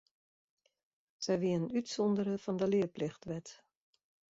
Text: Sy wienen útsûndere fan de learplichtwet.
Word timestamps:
Sy 1.23 1.33
wienen 1.41 1.73
útsûndere 1.79 2.35
fan 2.43 2.57
de 2.59 2.67
learplichtwet. 2.71 3.47